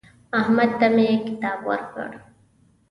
[0.39, 2.09] احمد ته مې کتاب ورکړ.